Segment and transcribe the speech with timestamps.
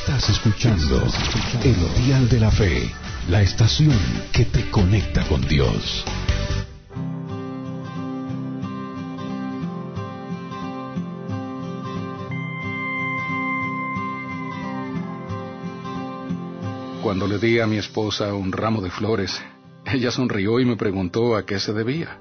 [0.00, 1.06] Estás escuchando
[1.62, 2.90] El Dial de la Fe,
[3.28, 3.96] la estación
[4.32, 6.04] que te conecta con Dios.
[17.00, 19.40] Cuando le di a mi esposa un ramo de flores,
[19.86, 22.18] ella sonrió y me preguntó a qué se debía.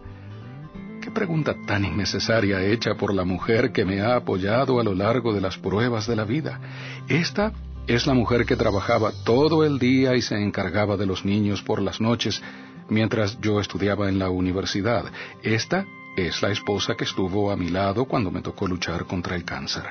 [1.14, 5.42] Pregunta tan innecesaria hecha por la mujer que me ha apoyado a lo largo de
[5.42, 6.60] las pruebas de la vida.
[7.08, 7.52] Esta
[7.86, 11.82] es la mujer que trabajaba todo el día y se encargaba de los niños por
[11.82, 12.42] las noches
[12.90, 15.06] mientras yo estudiaba en la universidad.
[15.44, 15.86] Esta
[16.18, 19.84] es la esposa que estuvo a mi lado cuando me tocó luchar contra el cáncer.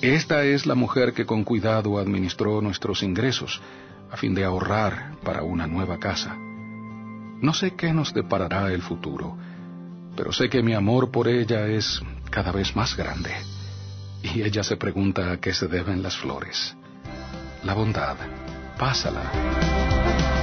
[0.00, 3.60] Esta es la mujer que con cuidado administró nuestros ingresos
[4.10, 6.36] a fin de ahorrar para una nueva casa.
[7.40, 9.36] No sé qué nos deparará el futuro,
[10.16, 13.32] pero sé que mi amor por ella es cada vez más grande.
[14.22, 16.74] Y ella se pregunta a qué se deben las flores.
[17.62, 18.16] La bondad,
[18.78, 20.35] pásala.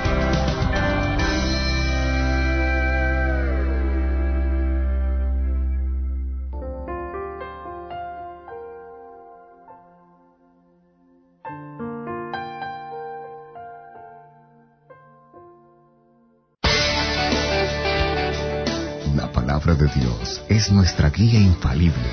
[19.75, 22.09] De Dios es nuestra guía infalible,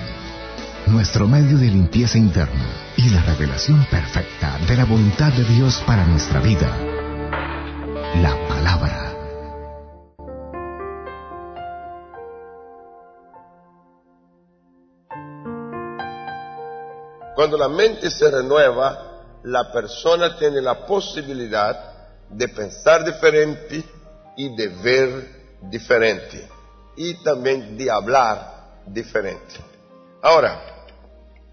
[0.86, 6.04] nuestro medio de limpieza interna y la revelación perfecta de la voluntad de Dios para
[6.06, 6.68] nuestra vida.
[8.22, 9.14] La palabra.
[17.34, 21.76] Cuando la mente se renueva, la persona tiene la posibilidad
[22.30, 23.84] de pensar diferente
[24.36, 26.59] y de ver diferente
[27.02, 29.54] y también de hablar diferente.
[30.20, 30.84] Ahora,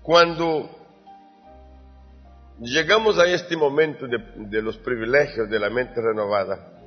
[0.04, 0.70] cuando
[2.60, 6.82] llegamos a este momento de, los privilegios de la mente renovada,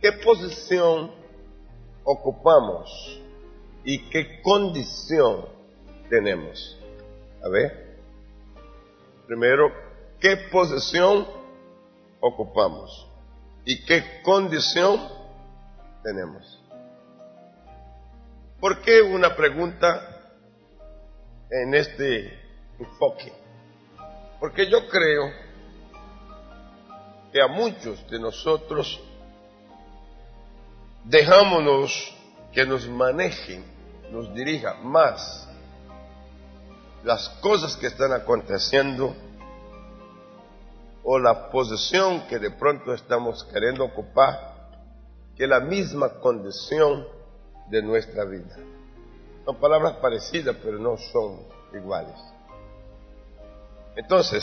[0.00, 1.10] ¿qué posición
[2.04, 3.20] ocupamos
[3.82, 5.44] y qué condición
[6.08, 6.80] tenemos?
[7.42, 7.98] A ver,
[9.26, 9.72] primero,
[10.20, 11.26] ¿qué posición
[12.20, 13.08] ocupamos
[13.64, 15.00] y qué condición
[16.04, 16.62] tenemos?
[18.60, 20.32] ¿Por qué una pregunta
[21.50, 22.40] en este
[22.78, 23.30] enfoque?
[24.40, 25.30] Porque yo creo
[27.32, 28.98] que a muchos de nosotros
[31.04, 32.14] dejámonos
[32.52, 33.62] que nos manejen,
[34.10, 35.46] nos dirija más
[37.04, 39.14] las cosas que están aconteciendo
[41.04, 44.70] o la posición que de pronto estamos queriendo ocupar
[45.36, 47.15] que la misma condición
[47.68, 48.56] de nuestra vida.
[49.44, 51.40] Son palabras parecidas, pero no son
[51.74, 52.16] iguales.
[53.94, 54.42] Entonces,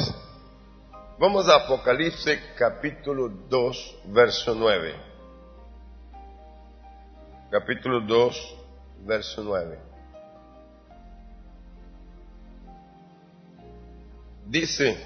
[1.19, 4.95] vamos a Apocalipsis capítulo 2, verso 9.
[7.51, 8.57] Capítulo 2,
[9.05, 9.79] verso 9.
[14.47, 14.97] Dice,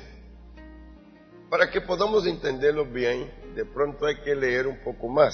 [1.50, 5.34] para que podamos entenderlo bien, de pronto hay que leer un poco más,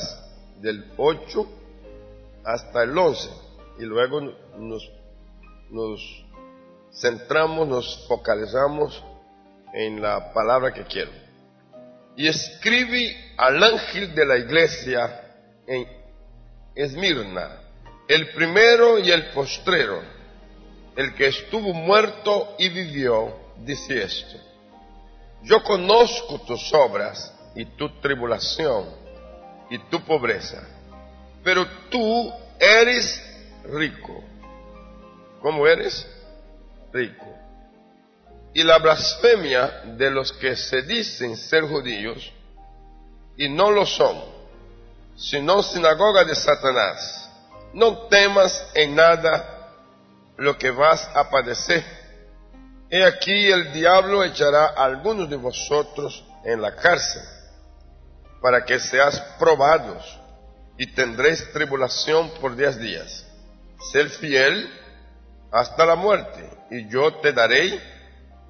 [0.61, 1.62] del 8
[2.43, 3.29] hasta el 11
[3.79, 4.21] y luego
[4.57, 6.25] nos,
[6.93, 9.03] centramos, nos focalizamos
[9.73, 11.11] en la palabra que quiero.
[12.15, 15.21] Y escribe al ángel de la iglesia
[15.65, 15.87] en
[16.75, 17.61] Esmirna,
[18.07, 20.01] el primero y el postrero,
[20.95, 24.37] el que estuvo muerto y vivió, dice esto.
[25.43, 28.85] Yo conozco tus obras y tu tribulación
[29.69, 30.72] y tu pobreza
[31.43, 33.21] pero tú eres
[33.65, 34.23] rico.
[35.41, 36.07] ¿Cómo eres?
[36.91, 37.27] Rico.
[38.53, 42.31] Y la blasfemia de los que se dicen ser judíos
[43.35, 44.23] y no lo son,
[45.17, 47.29] sino sinagoga de Satanás.
[47.73, 49.71] No temas en nada
[50.37, 51.83] lo que vas a padecer.
[52.89, 57.23] He aquí el diablo echará a algunos de vosotros en la cárcel
[58.39, 60.19] para que seas probados
[60.77, 63.25] y tendréis tribulación por diez días.
[63.91, 64.69] Ser fiel
[65.51, 67.79] hasta la muerte, y yo te daré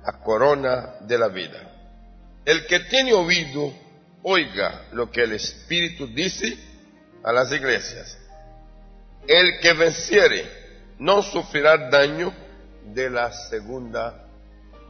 [0.06, 1.70] la corona de la vida.
[2.46, 3.74] El que tiene oído,
[4.24, 6.58] oiga lo que el Espíritu dice
[7.24, 8.18] a las iglesias.
[9.28, 10.50] El que venciere
[11.00, 12.34] no sufrirá daño
[12.86, 14.26] de la segunda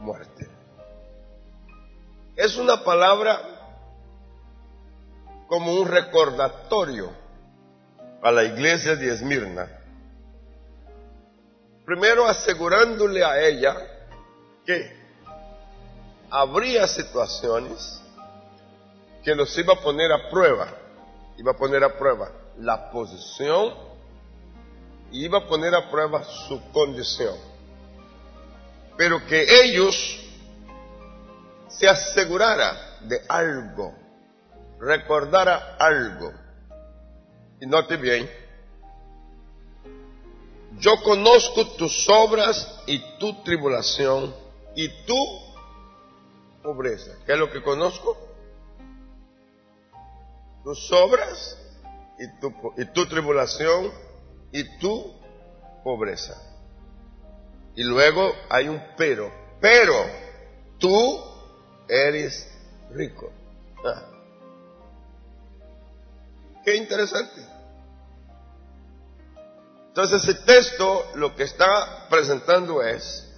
[0.00, 0.48] muerte.
[2.36, 3.40] Es una palabra
[5.46, 7.23] como un recordatorio
[8.24, 9.68] a la iglesia de Esmirna,
[11.84, 13.76] primero asegurándole a ella
[14.64, 14.96] que
[16.30, 18.00] habría situaciones
[19.22, 20.68] que los iba a poner a prueba,
[21.36, 23.74] iba a poner a prueba la posición
[25.12, 27.36] y iba a poner a prueba su condición.
[28.96, 29.94] Pero que ellos
[31.68, 33.94] se asegurara de algo,
[34.80, 36.43] recordara algo.
[37.64, 38.30] Y note bien,
[40.80, 44.34] yo conozco tus obras y tu tribulación
[44.76, 45.16] y tu
[46.62, 47.16] pobreza.
[47.24, 48.18] ¿Qué es lo que conozco?
[50.62, 51.58] Tus obras
[52.18, 53.90] y tu, y tu tribulación
[54.52, 55.14] y tu
[55.82, 56.36] pobreza.
[57.76, 59.32] Y luego hay un pero.
[59.58, 60.04] Pero
[60.78, 61.18] tú
[61.88, 62.46] eres
[62.90, 63.32] rico.
[63.82, 64.02] Ah.
[66.62, 67.53] Qué interesante.
[69.94, 73.32] Entonces ese texto lo que está presentando es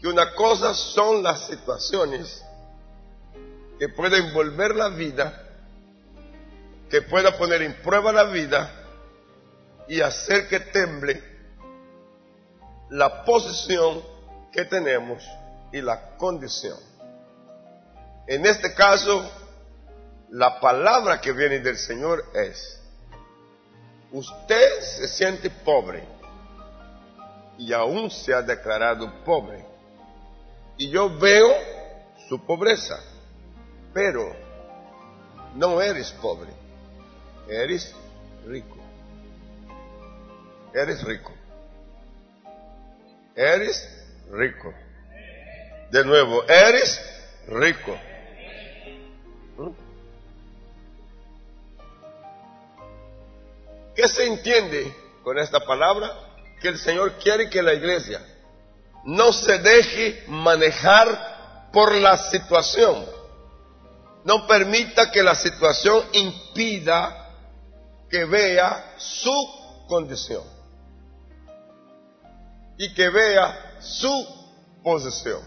[0.00, 2.44] que una cosa son las situaciones
[3.76, 5.48] que pueden volver la vida,
[6.88, 8.70] que pueda poner en prueba la vida
[9.88, 11.24] y hacer que temble
[12.90, 14.00] la posición
[14.52, 15.24] que tenemos
[15.72, 16.78] y la condición.
[18.28, 19.28] En este caso,
[20.30, 22.77] la palabra que viene del Señor es,
[24.10, 26.02] Usted se siente pobre
[27.58, 29.64] y aún se ha declarado pobre.
[30.78, 31.48] Y yo veo
[32.28, 32.98] su pobreza,
[33.92, 34.34] pero
[35.54, 36.50] no eres pobre,
[37.48, 37.94] eres
[38.46, 38.76] rico.
[40.72, 41.32] Eres rico.
[43.34, 44.72] Eres rico.
[45.90, 47.00] De nuevo, eres
[47.48, 47.98] rico.
[53.98, 56.08] ¿Qué se entiende con esta palabra?
[56.60, 58.24] Que el Señor quiere que la iglesia
[59.02, 63.04] no se deje manejar por la situación.
[64.22, 67.28] No permita que la situación impida
[68.08, 69.34] que vea su
[69.88, 70.44] condición
[72.76, 74.26] y que vea su
[74.84, 75.42] posición.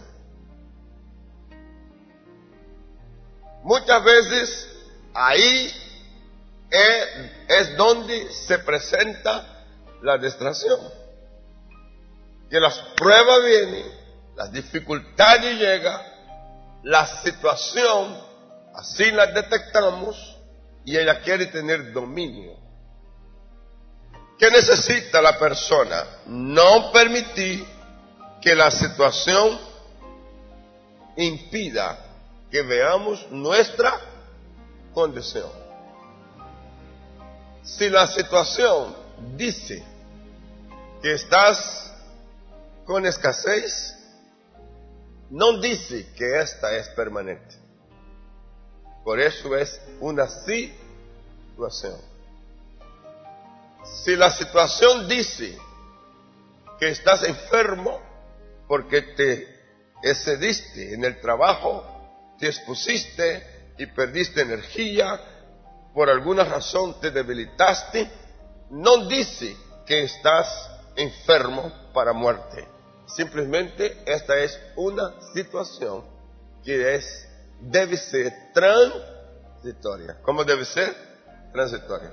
[3.62, 4.68] Muchas veces
[5.14, 5.72] ahí
[6.72, 9.64] es, donde se presenta
[10.02, 10.80] la distracción.
[12.50, 13.86] Que las pruebas vienen,
[14.36, 16.00] las dificultades llegan,
[16.82, 18.18] la situación,
[18.74, 20.36] así la detectamos
[20.84, 22.56] y ella quiere tener dominio.
[24.38, 26.04] ¿Qué necesita la persona?
[26.26, 27.64] No permitir
[28.40, 29.60] que la situación
[31.16, 31.98] impida
[32.50, 34.00] que veamos nuestra
[34.92, 35.61] condición.
[37.62, 38.94] Si la situación
[39.36, 39.82] dice
[41.00, 41.92] que estás
[42.84, 43.96] con escasez,
[45.30, 47.56] no dice que esta es permanente.
[49.04, 52.00] Por eso es una situación.
[54.04, 55.58] Si la situación dice
[56.78, 58.00] que estás enfermo
[58.66, 59.48] porque te
[60.02, 61.84] excediste en el trabajo,
[62.38, 65.20] te expusiste y perdiste energía,
[65.94, 68.10] por alguna razón te debilitaste,
[68.70, 69.56] no dice
[69.86, 72.66] que estás enfermo para muerte.
[73.06, 76.04] Simplemente esta es una situación
[76.64, 77.28] que es,
[77.60, 80.18] debe ser transitoria.
[80.22, 80.94] ¿Cómo debe ser?
[81.52, 82.12] Transitoria.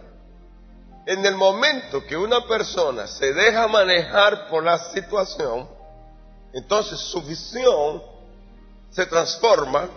[1.06, 5.70] En el momento que una persona se deja manejar por la situación,
[6.53, 8.03] entonces su visión
[8.92, 9.88] se transforma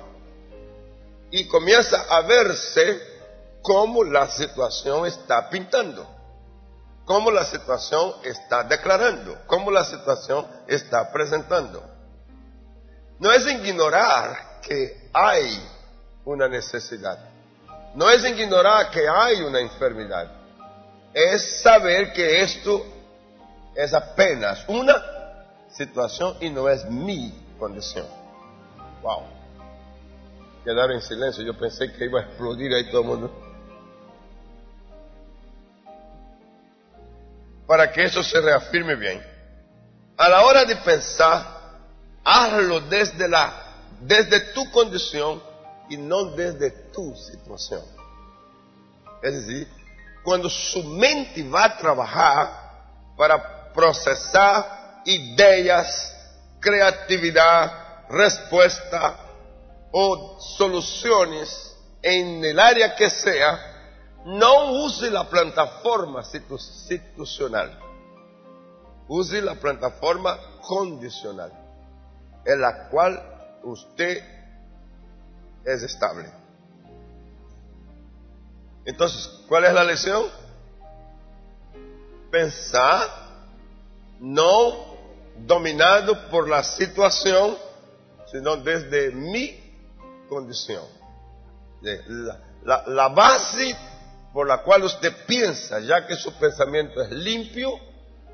[1.30, 3.11] y comienza a verse
[3.62, 6.06] cómo la situación está pintando,
[7.04, 11.82] cómo la situación está declarando, cómo la situación está presentando.
[13.18, 15.62] No es ignorar que hay
[16.24, 17.18] una necesidad,
[17.94, 20.30] no es ignorar que hay una enfermedad,
[21.14, 22.84] es saber que esto
[23.74, 24.94] es apenas una
[25.70, 28.06] situación y no es mi condición.
[29.02, 29.22] Wow.
[30.64, 33.41] Quedaron en silencio, yo pensé que iba a explodir ahí todo el mundo.
[37.66, 39.22] Para que eso se reafirme bien.
[40.16, 41.44] A la hora de pensar,
[42.24, 43.52] hazlo desde la,
[44.00, 45.42] desde tu condición
[45.88, 47.82] y no desde tu situación.
[49.22, 49.68] Es decir,
[50.22, 52.50] cuando su mente va a trabajar
[53.16, 56.14] para procesar ideas,
[56.60, 59.16] creatividad, respuesta
[59.90, 63.71] o soluciones en el área que sea,
[64.24, 67.78] no use la plataforma institucional.
[69.08, 71.52] Use la plataforma condicional,
[72.44, 74.22] en la cual usted
[75.64, 76.32] es estable.
[78.84, 80.24] Entonces, ¿cuál es la lección?
[82.30, 83.08] Pensar
[84.20, 84.92] no
[85.46, 87.56] dominado por la situación,
[88.30, 89.58] sino desde mi
[90.28, 90.84] condición.
[92.62, 93.76] La, la, base
[94.32, 97.72] por la cual usted piensa, ya que su pensamiento es limpio,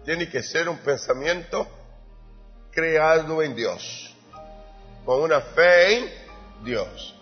[0.05, 1.67] tiene que ser un pensamiento
[2.71, 4.15] creado en Dios,
[5.05, 6.11] con una fe en
[6.65, 7.15] Dios,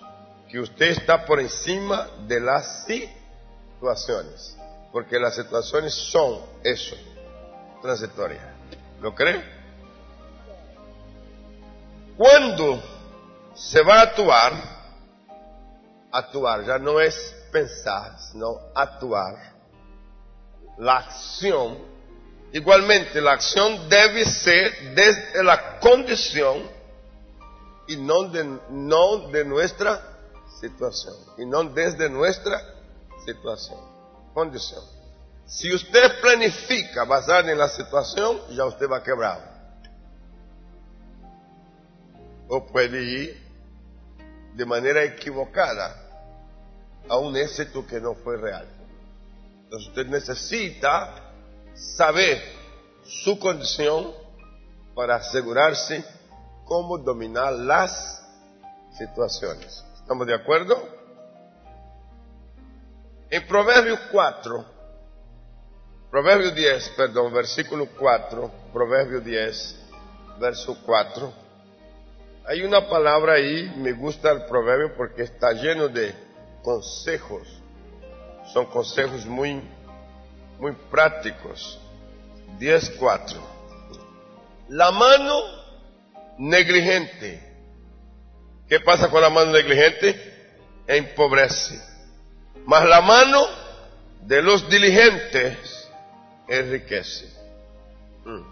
[0.49, 4.56] que usted está por encima de las situaciones,
[4.92, 6.97] porque las situaciones son eso,
[7.80, 8.45] transitorias.
[9.00, 9.42] ¿Lo cree?
[12.16, 12.83] Cuando
[13.54, 14.52] se va a actuar,
[16.12, 19.57] actuar ya no es pensar, sino actuar.
[20.79, 21.79] La acción,
[22.53, 26.71] igualmente la acción debe ser desde la condición
[27.88, 30.19] y no de, nuestra
[30.61, 32.61] situación, y no desde nuestra
[33.25, 33.79] situación,
[34.35, 34.83] condición.
[35.47, 39.43] Si usted planifica basado en la situación, ya usted va quebrado.
[42.49, 43.47] O puede ir
[44.55, 46.06] de manera equivocada
[47.09, 48.67] a un éxito que no fue real.
[49.65, 51.33] Entonces usted necesita
[51.75, 52.43] saber
[53.05, 54.13] su condición
[54.95, 56.05] para asegurarse
[56.65, 58.25] cómo dominar las
[58.97, 59.85] situaciones.
[60.01, 60.97] ¿Estamos de acuerdo?
[63.29, 64.65] En Proverbios 4,
[66.11, 69.77] Proverbio 10, perdón, versículo 4, Proverbio 10,
[70.41, 71.33] verso 4.
[72.49, 76.15] Hay una palabra ahí, me gusta el proverbio porque está lleno de
[76.67, 77.47] consejos.
[78.53, 79.63] Son consejos muy,
[80.59, 81.79] muy prácticos.
[82.59, 83.37] 10.4.
[84.71, 85.43] La mano
[86.39, 87.41] negligente.
[88.69, 90.21] ¿Qué pasa con la mano negligente?
[90.89, 91.81] Empobrece.
[92.65, 93.47] Mas la mano
[94.23, 95.89] de los diligentes
[96.49, 97.33] enriquece.
[98.25, 98.43] Mm.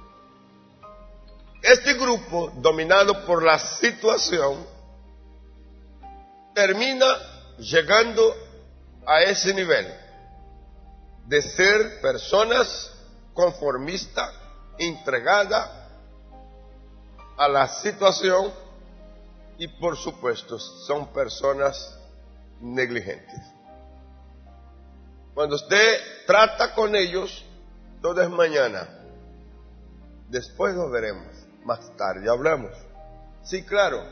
[1.63, 4.65] Este grupo, dominado por la situación,
[6.55, 8.35] termina llegando
[9.07, 9.87] a ese nivel
[11.27, 12.93] de ser personas
[13.33, 14.33] conformistas,
[14.79, 15.71] entregadas
[17.37, 18.53] a la situación
[19.59, 21.99] y por supuesto son personas
[22.61, 23.41] negligentes.
[25.35, 27.45] Cuando usted trata con ellos,
[28.01, 28.89] todo es mañana.
[30.29, 32.73] Después lo veremos más tarde hablamos.
[33.43, 34.05] Sí, claro,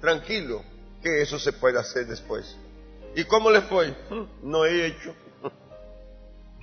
[0.00, 0.62] tranquilo,
[1.02, 2.56] que eso se puede hacer después.
[3.14, 3.90] ¿Y cómo le fue?
[4.10, 5.14] Hmm, no he hecho.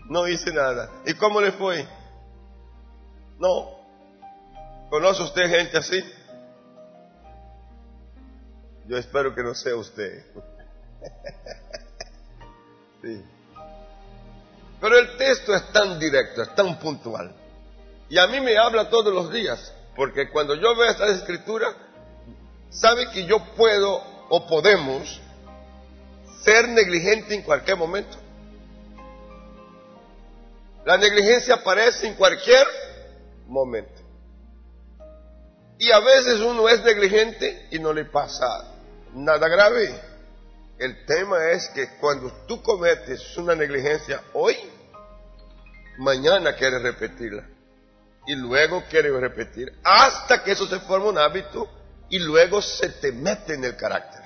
[0.09, 0.89] No hice nada.
[1.05, 1.87] ¿Y cómo le fue?
[3.37, 3.77] No.
[4.89, 6.03] ¿Conoce usted gente así?
[8.87, 10.25] Yo espero que no sea usted.
[13.01, 13.23] Sí.
[14.81, 17.33] Pero el texto es tan directo, es tan puntual.
[18.09, 19.73] Y a mí me habla todos los días.
[19.95, 21.67] Porque cuando yo veo esta escritura,
[22.69, 25.21] sabe que yo puedo o podemos
[26.43, 28.17] ser negligente en cualquier momento.
[30.85, 32.65] La negligencia aparece en cualquier
[33.47, 34.01] momento.
[35.77, 38.73] Y a veces uno es negligente y no le pasa
[39.13, 39.93] nada grave.
[40.77, 44.55] El tema es que cuando tú cometes una negligencia hoy,
[45.97, 47.45] mañana quieres repetirla
[48.25, 51.69] y luego quiere repetir hasta que eso se forma un hábito
[52.09, 54.21] y luego se te mete en el carácter.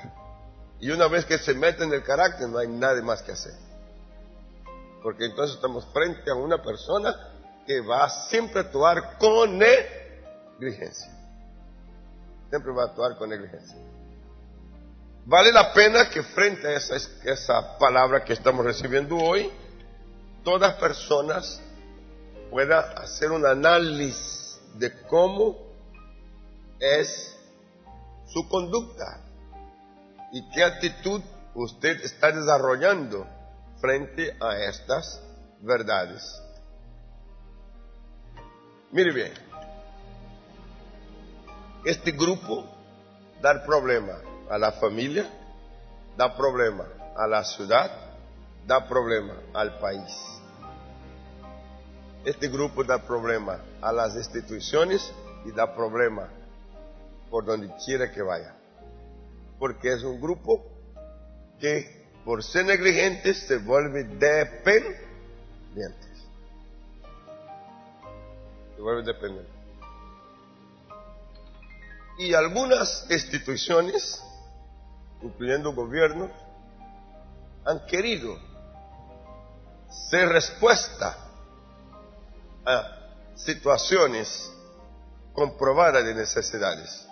[0.84, 3.54] Y una vez que se mete en el carácter no hay nada más que hacer.
[5.02, 7.16] Porque entonces estamos frente a una persona
[7.66, 11.10] que va a siempre actuar con negligencia.
[12.50, 13.78] Siempre va a actuar con negligencia.
[15.24, 19.50] Vale la pena que frente a esa, esa palabra que estamos recibiendo hoy,
[20.44, 21.62] todas personas
[22.52, 25.60] pueda hacer un análisis de cómo
[26.78, 27.38] es
[28.28, 29.24] su conducta
[30.34, 31.22] y qué actitud
[31.54, 33.28] usted está desarrollando
[33.80, 35.22] frente a estas
[35.62, 36.42] verdades.
[38.92, 39.34] Mire bien,
[41.86, 42.66] este grupo
[43.42, 44.14] da problema
[44.50, 45.30] a la familia,
[46.18, 47.92] da problema a la ciudad,
[48.66, 50.12] da problema al país.
[52.26, 55.14] Este grupo da problema a las instituciones
[55.46, 56.28] y da problema
[57.30, 58.63] por donde quiera que vaya.
[59.60, 60.66] Porque es un grupo
[61.60, 65.04] que por ser negligentes se vuelve dependientes.
[68.76, 69.52] Se vuelve dependiente.
[72.18, 74.22] Y algunas instituciones,
[75.22, 76.32] incluyendo gobiernos,
[77.66, 78.38] han querido
[80.10, 81.18] ser respuesta
[82.66, 83.00] a
[83.36, 84.52] situaciones
[85.34, 87.08] comprobadas de necesidades,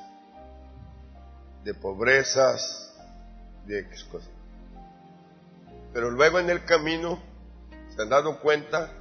[1.63, 2.93] de pobrezas,
[3.65, 4.29] de X cosas.
[5.93, 7.21] Pero luego en el camino
[7.95, 8.91] se han dado cuenta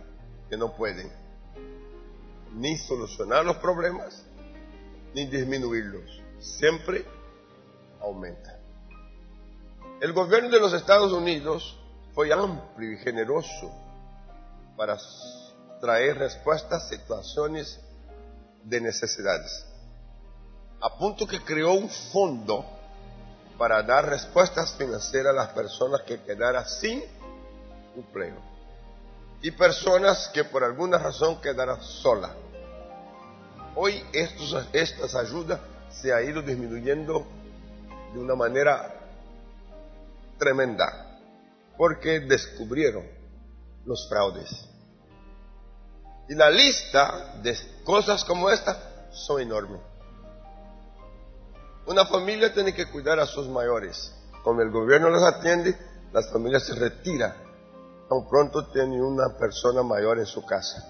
[0.48, 1.10] que no pueden
[2.54, 4.24] ni solucionar los problemas,
[5.14, 6.20] ni disminuirlos.
[6.40, 7.04] Siempre
[8.00, 8.58] aumenta.
[10.00, 11.78] El gobierno de los Estados Unidos
[12.14, 13.70] fue amplio y generoso
[14.76, 14.96] para
[15.80, 17.78] traer respuestas a situaciones
[18.64, 19.66] de necesidades.
[20.80, 22.64] A punto que creó un fondo
[23.58, 27.04] para dar respuestas financieras a las personas que quedaran sin
[27.94, 28.36] empleo
[29.42, 32.30] y personas que por alguna razón quedaran solas.
[33.74, 35.60] Hoy estos, estas ayudas
[35.90, 37.26] se ha ido disminuyendo
[38.12, 38.94] de una manera
[40.38, 41.18] tremenda
[41.76, 43.06] porque descubrieron
[43.84, 44.48] los fraudes.
[46.28, 49.89] Y la lista de cosas como esta son enormes.
[51.90, 54.14] Una familia tiene que cuidar a sus mayores.
[54.44, 55.76] Cuando el gobierno los atiende,
[56.12, 57.34] las familias se retiran.
[58.08, 60.86] Tan pronto tiene una persona mayor en su casa.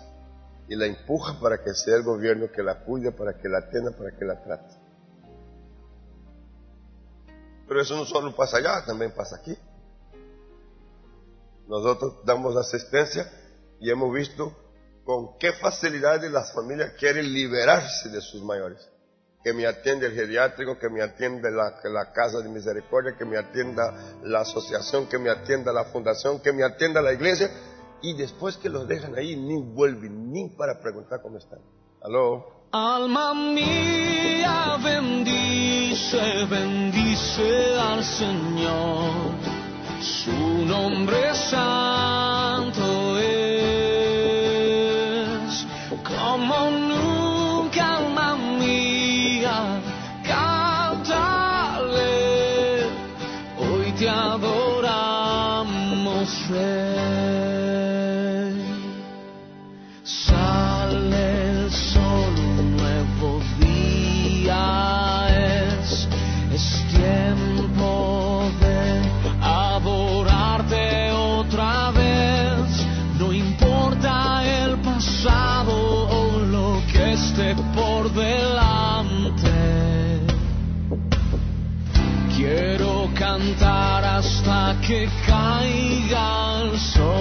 [0.68, 3.92] Y la empuja para que sea el gobierno que la cuide, para que la atienda,
[3.92, 4.74] para que la trate.
[7.66, 9.56] Pero eso no solo pasa allá, también pasa aquí.
[11.66, 13.26] Nosotros damos asistencia
[13.80, 14.54] y hemos visto
[15.06, 18.86] con qué facilidad las familias quieren liberarse de sus mayores.
[19.42, 24.18] Que me atiende el geriátrico, que me atiende la, Casa de Misericordia, que me atienda
[24.22, 27.50] la asociación, que me atienda la fundación, que me atienda la iglesia.
[28.02, 31.60] Y después que los dejan ahí, ni vuelven, ni para preguntar cómo están.
[32.02, 32.68] ¿Aló?
[32.72, 39.10] Alma mía, bendice, bendice al Señor.
[40.00, 42.19] Su nombre santo
[84.90, 87.19] que caiga el sol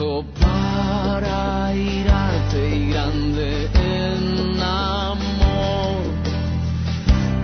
[0.00, 6.00] para irarte y grande en amor.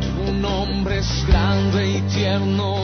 [0.00, 2.75] Tu nombre es grande y tierno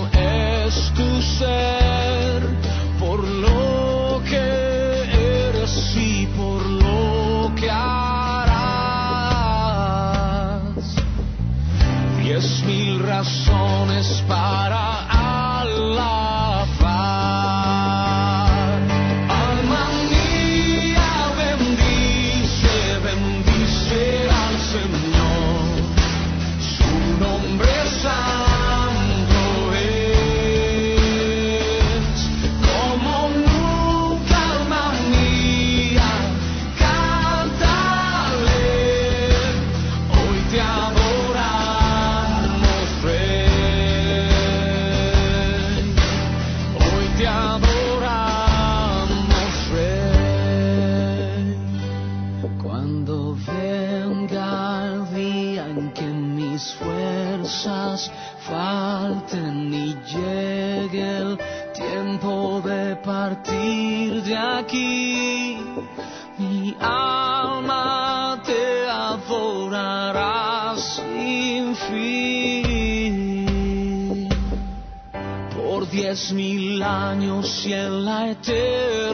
[75.92, 79.12] diez mil años y en la eternidad.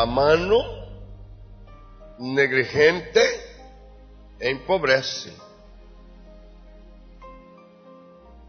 [0.00, 0.56] La mano
[2.18, 3.20] negligente
[4.38, 5.30] empobrece.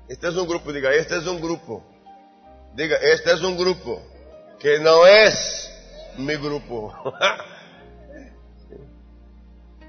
[0.07, 1.83] Este es un grupo, diga, este es un grupo.
[2.73, 4.01] Diga, este es un grupo
[4.59, 5.69] que no es
[6.17, 6.93] mi grupo.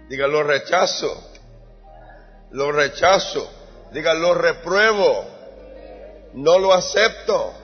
[0.09, 1.31] Diga, lo rechazo.
[2.51, 3.48] Lo rechazo.
[3.92, 5.25] Diga, lo repruebo.
[6.35, 7.55] No lo acepto.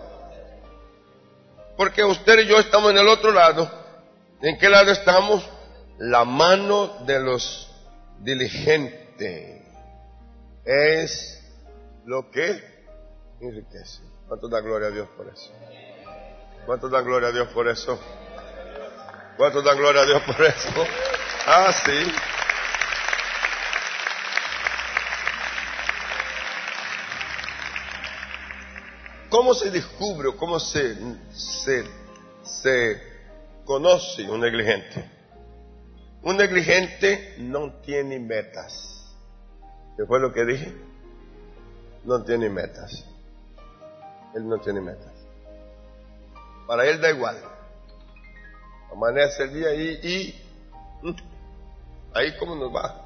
[1.76, 3.77] Porque usted y yo estamos en el otro lado.
[4.40, 5.48] ¿En qué lado estamos?
[5.98, 7.68] La mano de los
[8.20, 9.62] diligentes
[10.64, 11.42] es
[12.04, 12.62] lo que
[13.40, 14.02] enriquece.
[14.28, 15.52] ¿Cuánto da gloria a Dios por eso?
[16.66, 17.98] ¿Cuánto da gloria a Dios por eso?
[19.36, 20.86] ¿Cuánto da gloria a Dios por eso?
[21.46, 22.12] Ah, sí.
[29.30, 30.96] ¿Cómo se descubre cómo se,
[31.32, 31.84] se,
[32.42, 33.07] se
[33.68, 35.04] conoce un negligente?
[36.22, 39.14] Un negligente no tiene metas.
[39.94, 40.74] ¿Qué fue lo que dije?
[42.04, 43.04] No tiene metas.
[44.34, 45.12] Él no tiene metas.
[46.66, 47.36] Para él da igual.
[48.90, 50.42] Amanece el día y, y
[51.02, 51.16] mm,
[52.14, 53.04] ahí como nos va.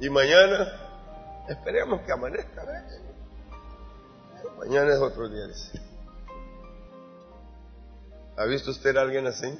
[0.00, 0.66] Y mañana
[1.46, 2.64] esperemos que amanezca.
[2.64, 3.02] ¿ves?
[4.58, 5.44] Mañana es otro día.
[8.38, 9.58] ¿Ha visto usted a alguien así?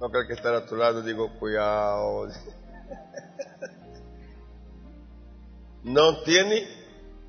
[0.00, 2.28] No creo que estar a tu lado, digo, cuidado.
[5.84, 6.66] No tiene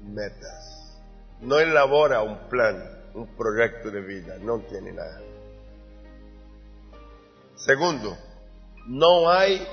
[0.02, 0.98] metas.
[1.42, 4.38] No elabora un plan, un proyecto de vida.
[4.40, 5.20] No tiene nada.
[7.56, 8.18] Segundo,
[8.88, 9.68] no hay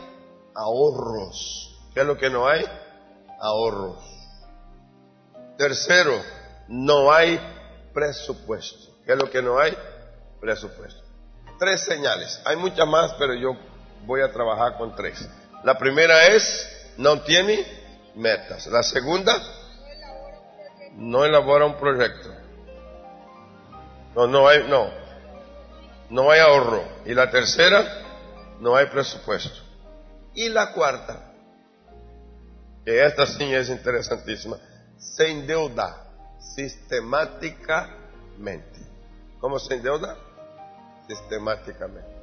[0.55, 1.79] ahorros.
[1.94, 2.64] ¿Qué es lo que no hay?
[3.40, 4.03] Ahorros.
[5.57, 6.20] Tercero,
[6.68, 7.40] no hay
[7.94, 8.95] presupuesto.
[9.06, 9.72] ¿Qué es lo que no hay?
[10.40, 11.00] Presupuesto.
[11.60, 12.42] Tres señales.
[12.44, 13.56] Hay muchas más, pero yo
[14.04, 15.28] voy a trabajar con tres.
[15.62, 17.64] La primera es, no tiene
[18.16, 18.66] metas.
[18.66, 19.40] La segunda,
[20.94, 22.34] no elabora un proyecto.
[24.16, 24.90] No, no hay, no.
[26.10, 26.82] No hay ahorro.
[27.04, 27.84] Y la tercera,
[28.58, 29.60] no hay presupuesto.
[30.34, 31.32] Y la cuarta,
[32.84, 34.56] que esta sí es interesantísima,
[34.98, 36.08] se endeuda
[36.40, 38.95] sistemáticamente.
[39.40, 40.16] ¿Cómo se endeuda?
[41.09, 42.16] Sistemáticamente.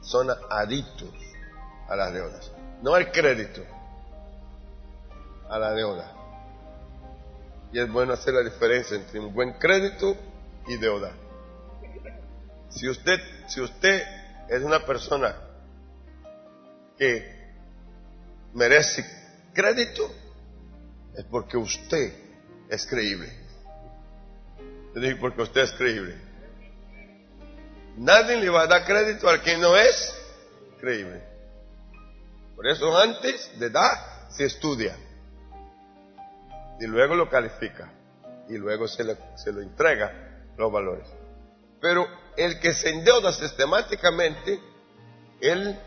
[0.00, 1.10] Son adictos
[1.88, 2.52] a las deudas.
[2.82, 3.62] No al crédito,
[5.48, 6.12] a la deuda.
[7.72, 10.16] Y es bueno hacer la diferencia entre un buen crédito
[10.66, 11.12] y deuda.
[12.70, 14.02] Si usted, si usted
[14.48, 15.34] es una persona
[16.96, 17.38] que
[18.54, 19.04] merece
[19.52, 20.10] crédito,
[21.14, 22.12] es porque usted
[22.68, 23.47] es creíble.
[25.20, 26.16] Porque usted es creíble.
[27.96, 30.14] Nadie le va a dar crédito al que no es
[30.80, 31.22] creíble.
[32.54, 34.96] Por eso antes de dar, se estudia.
[36.80, 37.92] Y luego lo califica.
[38.48, 39.04] Y luego se,
[39.36, 41.08] se lo entrega los valores.
[41.80, 42.06] Pero
[42.36, 44.60] el que se endeuda sistemáticamente,
[45.40, 45.78] él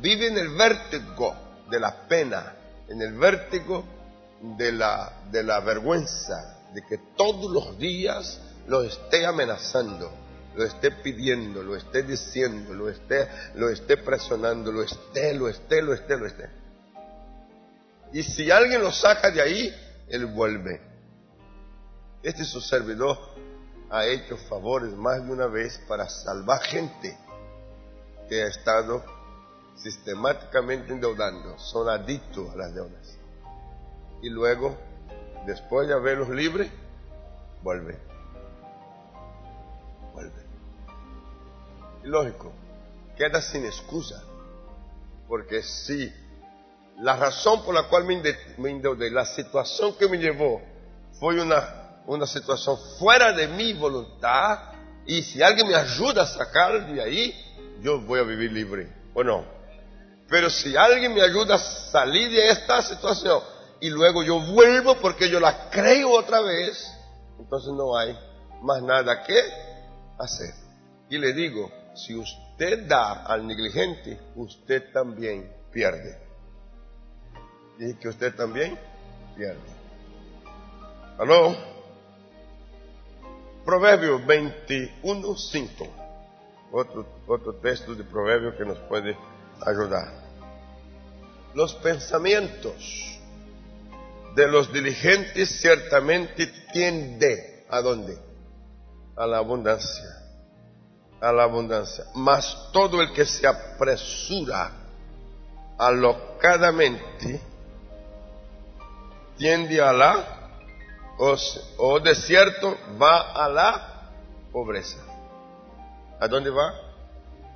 [0.00, 1.34] vive en el vértigo
[1.70, 2.54] de la pena,
[2.88, 3.84] en el vértigo
[4.40, 10.10] de la, de la vergüenza, de que todos los días lo esté amenazando,
[10.54, 15.82] lo esté pidiendo, lo esté diciendo, lo esté, lo esté presionando, lo esté, lo esté,
[15.82, 16.50] lo esté, lo esté.
[18.12, 19.74] Y si alguien lo saca de ahí,
[20.08, 20.80] él vuelve.
[22.22, 23.18] Este su servidor
[23.90, 27.16] ha hecho favores más de una vez para salvar gente
[28.28, 29.04] que ha estado
[29.76, 31.58] sistemáticamente endeudando.
[31.58, 33.18] Son adictos a las deudas
[34.24, 34.74] y luego,
[35.46, 36.70] después de haberlos libres,
[37.62, 37.98] vuelve.
[40.12, 40.42] Vuelve.
[42.04, 42.52] Lógico,
[43.16, 44.22] queda sin excusa.
[45.28, 46.12] Porque si
[47.00, 50.62] la razón por la cual me endeudé, la situación que me llevó,
[51.18, 54.72] fue una, una situación fuera de mi voluntad,
[55.06, 57.34] y si alguien me ayuda a sacar de ahí,
[57.80, 58.92] yo voy a vivir libre.
[59.14, 59.44] ¿O no?
[60.28, 63.40] Pero si alguien me ayuda a salir de esta situación,
[63.84, 66.90] y luego yo vuelvo porque yo la creo otra vez,
[67.38, 68.18] entonces no hay
[68.62, 69.38] más nada que
[70.18, 70.54] hacer.
[71.10, 76.18] Y le digo, si usted da al negligente, usted también pierde.
[77.78, 78.78] Y que usted también
[79.36, 79.60] pierde.
[81.18, 81.54] ¿Aló?
[83.66, 85.88] Proverbio 21, 5.
[86.72, 89.14] Otro, otro texto de Proverbio que nos puede
[89.60, 90.24] ayudar.
[91.52, 93.13] Los pensamientos
[94.34, 98.18] de los diligentes ciertamente tiende a dónde?
[99.16, 100.10] a la abundancia.
[101.20, 102.04] A la abundancia.
[102.14, 104.70] Mas todo el que se apresura
[105.78, 107.40] alocadamente
[109.36, 110.24] tiende a la,
[111.18, 111.36] o,
[111.78, 114.10] o de cierto va a la
[114.52, 114.98] pobreza.
[116.20, 116.74] ¿A dónde va?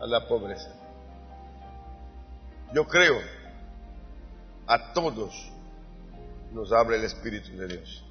[0.00, 0.70] A la pobreza.
[2.72, 3.20] Yo creo,
[4.66, 5.50] a todos
[6.52, 8.04] nos habla el Espíritu de Dios.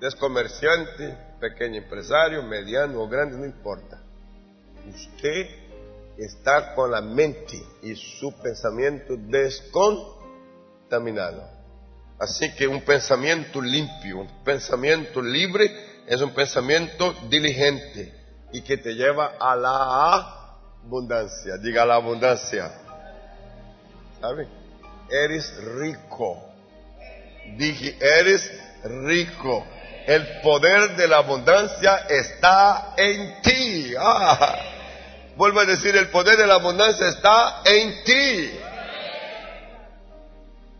[0.00, 4.00] Es comerciante, pequeño empresario, mediano o grande, no importa.
[4.88, 5.46] Usted
[6.16, 11.48] está con la mente y su pensamiento descontaminado.
[12.18, 15.70] Así que un pensamiento limpio, un pensamiento libre
[16.06, 18.12] es un pensamiento diligente
[18.52, 21.56] y que te lleva a la abundancia.
[21.58, 22.72] Diga la abundancia.
[24.20, 24.48] ¿Sabe?
[25.08, 26.49] Eres rico.
[27.56, 28.50] Dije, eres
[28.84, 29.64] rico.
[30.06, 33.94] El poder de la abundancia está en ti.
[33.98, 34.56] Ah,
[35.36, 38.50] vuelvo a decir, el poder de la abundancia está en ti.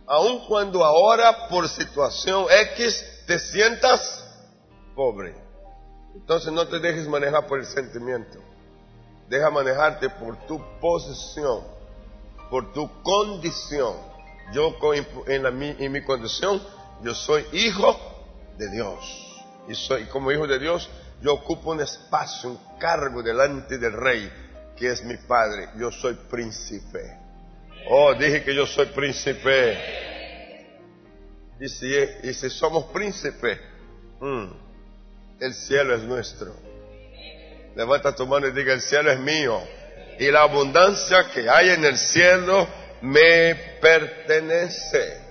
[0.07, 4.25] Aun cuando ahora por situación X te sientas
[4.95, 5.33] pobre.
[6.13, 8.39] Entonces no te dejes manejar por el sentimiento.
[9.29, 11.63] Deja manejarte por tu posición,
[12.49, 13.95] por tu condición.
[14.53, 14.77] Yo
[15.27, 16.61] en, mi condición,
[17.03, 17.97] yo soy hijo
[18.57, 19.27] de Dios.
[19.67, 20.89] Y soy como hijo de Dios,
[21.21, 24.31] yo ocupo un espacio, un cargo delante del rey,
[24.75, 25.69] que es mi padre.
[25.77, 27.17] Yo soy príncipe.
[27.89, 29.77] Oh, dije que yo soy príncipe.
[31.59, 33.59] Y si, y si somos príncipe,
[34.19, 34.45] mm,
[35.39, 36.53] el cielo es nuestro.
[37.75, 39.61] Levanta tu mano y diga, el cielo es mío.
[40.19, 42.67] Y la abundancia que hay en el cielo
[43.01, 45.21] me pertenece.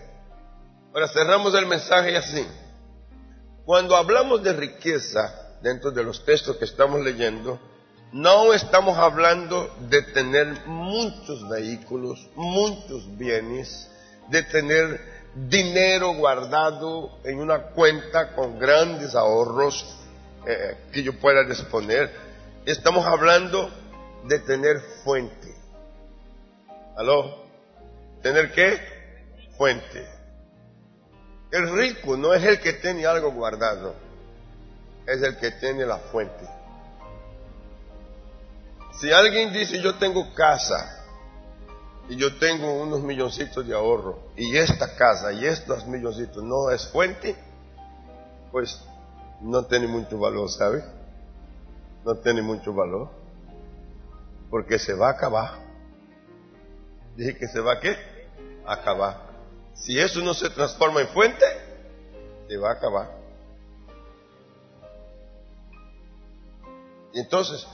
[0.93, 2.47] Ahora cerramos el mensaje así.
[3.65, 7.61] Cuando hablamos de riqueza dentro de los textos que estamos leyendo,
[8.13, 13.89] no estamos hablando de tener muchos vehículos, muchos bienes,
[14.29, 15.01] de tener
[15.35, 19.85] dinero guardado en una cuenta con grandes ahorros
[20.47, 22.11] eh, que yo pueda disponer.
[22.67, 23.71] Estamos hablando
[24.25, 25.55] de tener fuente.
[26.97, 27.50] ¿Aló?
[28.23, 28.79] ¿Tener qué?
[29.57, 30.07] Fuente.
[31.51, 33.95] El rico no es el que tiene algo guardado,
[35.07, 36.49] es el que tiene la fuente.
[39.01, 41.05] Si alguien dice yo tengo casa
[42.09, 46.87] y yo tengo unos milloncitos de ahorro y esta casa y estos milloncitos no es
[46.89, 47.35] fuente,
[48.53, 48.81] pues
[49.41, 50.85] no tiene mucho valor, ¿sabe?
[52.05, 53.11] No tiene mucho valor
[54.51, 55.59] porque se va a acabar.
[57.17, 58.10] Dije que se va a qué?
[58.73, 59.17] Acabar.
[59.75, 61.45] Si eso no se transforma en fuente,
[62.49, 63.11] se va a acabar.
[67.13, 67.67] Y entonces,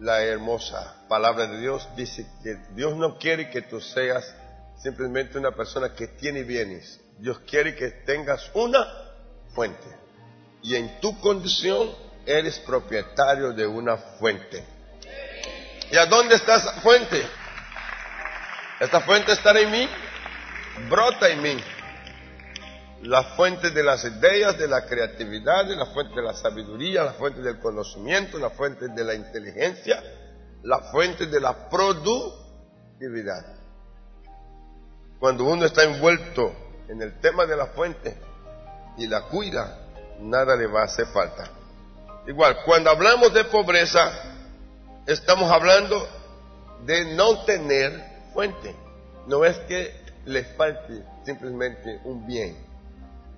[0.00, 4.34] la hermosa palabra de Dios dice que Dios no quiere que tú seas
[4.82, 7.00] simplemente una persona que tiene bienes.
[7.18, 8.84] Dios quiere que tengas una
[9.54, 9.86] fuente.
[10.62, 11.88] Y en tu condición
[12.26, 14.64] eres propietario de una fuente.
[15.92, 17.24] ¿Y a dónde está esa fuente?
[18.80, 19.88] ¿Esta fuente está en mí?
[20.88, 21.56] brota en mí
[23.02, 27.40] la fuente de las ideas, de la creatividad, la fuente de la sabiduría, la fuente
[27.40, 30.02] del conocimiento, la fuente de la inteligencia,
[30.62, 33.56] la fuente de la productividad.
[35.18, 36.54] Cuando uno está envuelto
[36.88, 38.18] en el tema de la fuente
[38.98, 39.78] y la cuida,
[40.20, 41.50] nada le va a hacer falta.
[42.26, 44.12] Igual, cuando hablamos de pobreza,
[45.06, 46.06] estamos hablando
[46.84, 48.74] de no tener fuente.
[49.26, 52.56] No es que le falte simplemente un bien,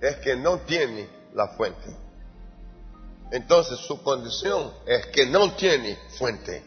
[0.01, 1.97] es que no tiene la fuente.
[3.31, 6.63] Entonces su condición es que no tiene fuente.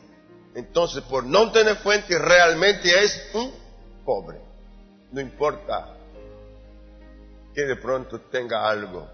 [0.56, 3.54] Entonces por no tener fuente realmente es un
[4.04, 4.40] pobre.
[5.12, 5.96] No importa
[7.54, 9.08] que de pronto tenga algo.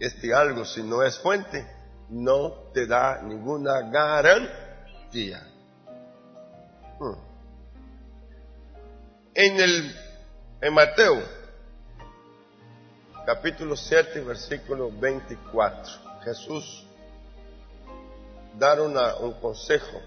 [0.00, 1.66] Este algo si no es fuente
[2.08, 5.46] no te da ninguna garantía.
[6.98, 7.27] Hmm
[9.38, 9.96] en el
[10.60, 11.22] en Mateo
[13.24, 15.92] capítulo 7 versículo 24
[16.24, 16.84] Jesús
[18.58, 20.02] da un consejo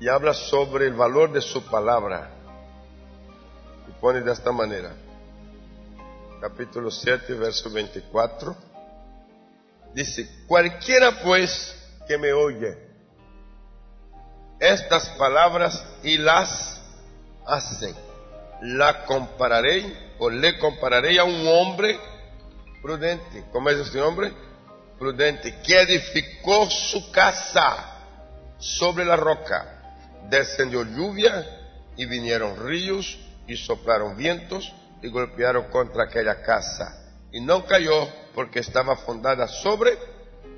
[0.00, 2.30] y habla sobre el valor de su palabra.
[3.86, 4.94] Y pone de esta manera
[6.40, 8.56] capítulo 7 verso 24
[9.92, 11.76] dice cualquiera pues
[12.08, 12.89] que me oye
[14.60, 16.80] estas palabras y las
[17.46, 17.94] hacen.
[18.62, 21.98] La compararé o le compararé a un hombre
[22.82, 23.44] prudente.
[23.52, 24.32] ¿Cómo es este hombre?
[25.00, 28.02] prudente que edificó su casa
[28.58, 29.96] sobre la roca.
[30.28, 31.44] Descendió lluvia
[31.96, 34.70] y vinieron ríos y soplaron vientos
[35.02, 37.14] y golpearon contra aquella casa.
[37.32, 39.98] Y no cayó porque estaba fundada sobre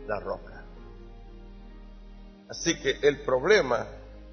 [0.08, 0.51] la roca.
[2.52, 3.86] Así que el problema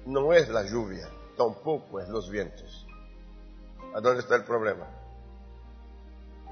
[0.04, 2.86] no es la lluvia, tampoco es los vientos.
[3.94, 4.86] ¿A dónde está el problema?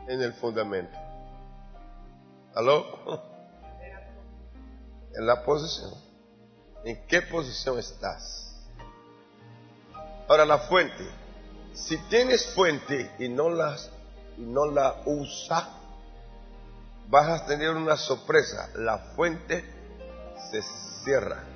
[0.06, 0.98] En el fundamento.
[2.54, 3.22] ¿Aló?
[5.14, 5.92] En la posición.
[6.84, 8.56] ¿En qué posición estás?
[10.26, 11.04] Ahora la fuente.
[11.74, 13.90] Si tienes fuente y no, las,
[14.38, 15.68] y no la usa,
[17.08, 18.70] vas a tener una sorpresa.
[18.76, 19.64] La fuente
[20.50, 20.62] se
[21.04, 21.47] cierra.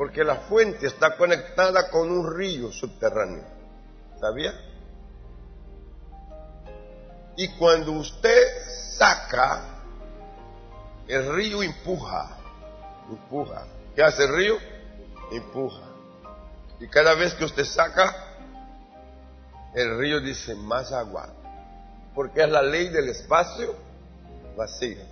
[0.00, 3.44] Porque la fuente está conectada con un río subterráneo.
[4.18, 4.58] ¿Sabía?
[7.36, 8.46] Y cuando usted
[8.96, 9.82] saca,
[11.06, 12.38] el río empuja.
[13.10, 13.66] Empuja.
[13.94, 14.56] ¿Qué hace el río?
[15.32, 15.82] Empuja.
[16.80, 18.38] Y cada vez que usted saca,
[19.74, 21.28] el río dice más agua.
[22.14, 23.74] Porque es la ley del espacio
[24.56, 25.02] vacío.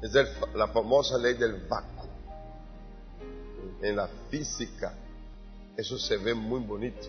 [0.00, 0.12] Es
[0.54, 2.15] la famosa ley del vacuo.
[3.80, 4.94] En la física,
[5.76, 7.06] eso se ve muy bonito.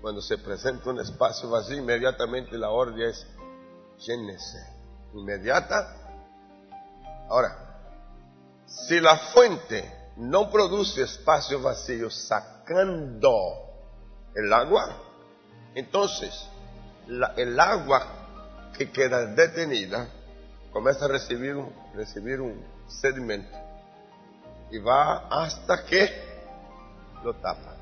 [0.00, 3.26] Cuando se presenta un espacio vacío, inmediatamente la orden es
[3.98, 4.58] llénese.
[5.14, 5.94] Inmediata.
[7.28, 7.68] Ahora,
[8.66, 13.32] si la fuente no produce espacio vacío sacando
[14.34, 14.96] el agua,
[15.74, 16.48] entonces
[17.36, 20.08] el agua que queda detenida
[20.72, 21.56] comienza a recibir
[21.94, 23.67] recibir un sedimento
[24.70, 26.10] y va hasta que
[27.24, 27.74] lo tapa.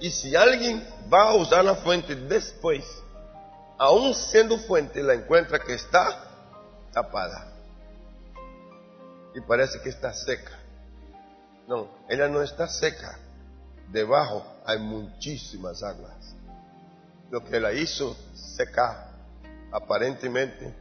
[0.00, 2.84] Y si alguien va a usar la fuente después,
[3.78, 6.24] aún siendo fuente, la encuentra que está
[6.92, 7.52] tapada
[9.34, 10.58] y parece que está seca.
[11.66, 13.18] No, ella no está seca.
[13.88, 16.34] Debajo hay muchísimas aguas.
[17.30, 19.10] Lo que la hizo secar
[19.70, 20.74] aparentemente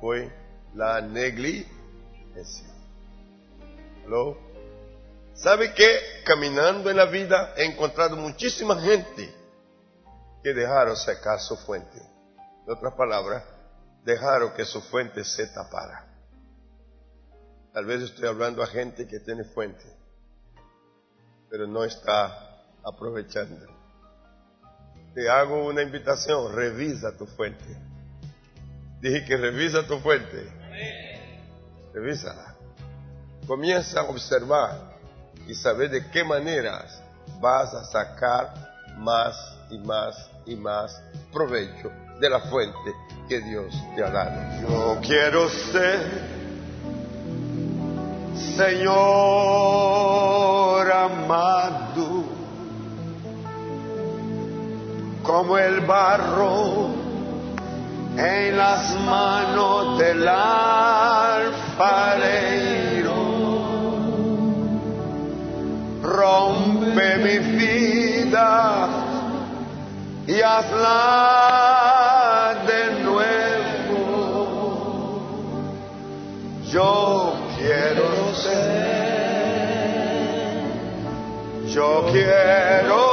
[0.00, 0.30] fue
[0.74, 2.71] la negligencia.
[5.34, 9.34] ¿Sabe que caminando en la vida he encontrado muchísima gente
[10.42, 11.98] que dejaron secar su fuente?
[12.66, 13.42] En otras palabras,
[14.04, 16.06] dejaron que su fuente se tapara.
[17.72, 19.84] Tal vez estoy hablando a gente que tiene fuente,
[21.48, 23.66] pero no está aprovechando.
[25.14, 27.76] Te hago una invitación, revisa tu fuente.
[29.00, 30.48] Dije que revisa tu fuente.
[31.92, 32.56] Revísala.
[33.46, 34.92] Comienza a observar
[35.46, 37.02] y saber de qué maneras
[37.40, 38.54] vas a sacar
[38.96, 39.36] más
[39.70, 41.00] y más y más
[41.32, 41.90] provecho
[42.20, 42.94] de la fuente
[43.28, 44.68] que Dios te ha dado.
[44.68, 46.42] Yo quiero ser
[48.56, 48.92] Señor
[50.90, 52.24] amado,
[55.22, 56.90] como el barro
[58.16, 61.52] en las manos del alfarero,
[66.12, 68.88] rompe mi vida
[70.26, 71.84] y hazla
[72.66, 74.02] de nuevo.
[76.70, 78.92] Yo quiero ser,
[81.66, 83.11] yo quiero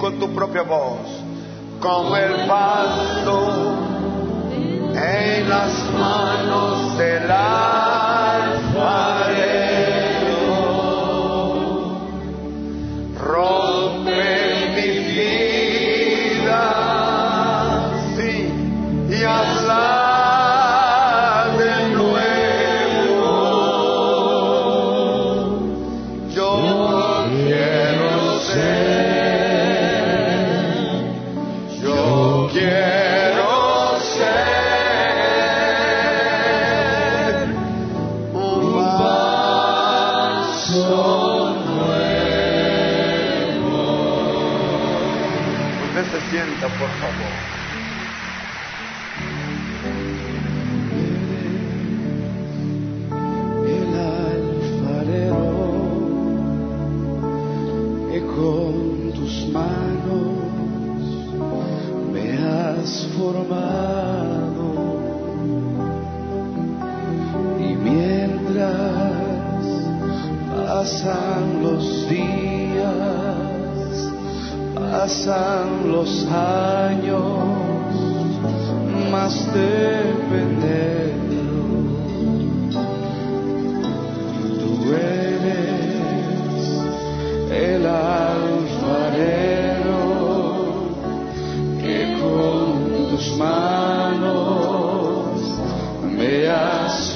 [0.00, 1.22] con tu propia voz
[1.78, 3.74] como el pasto
[4.94, 8.60] en las manos del alfarero.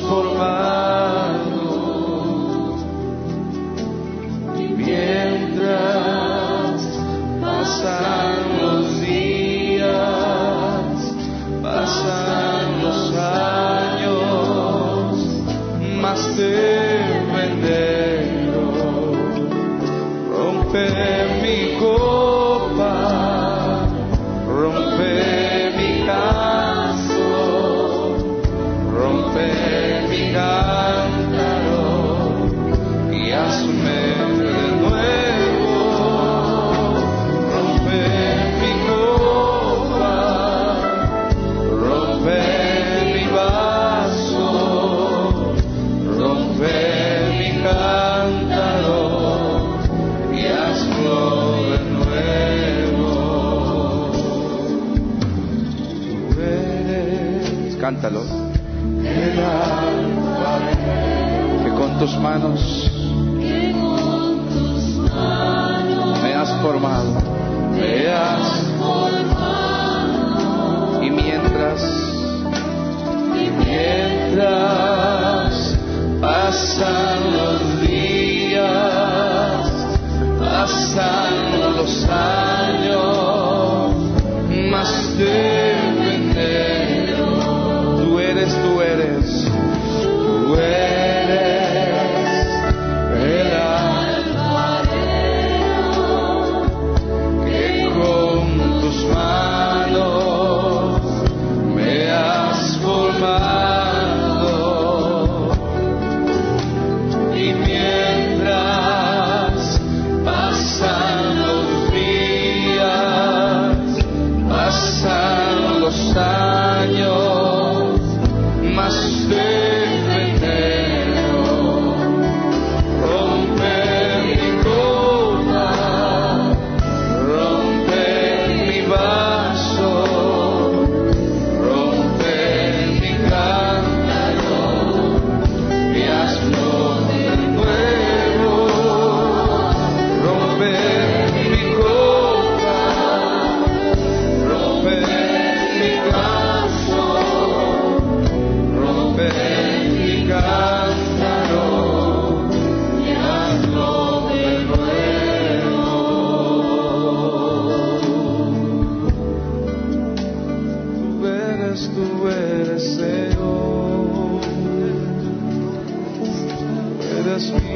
[0.09, 0.74] پر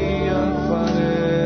[0.01, 1.38] eres mi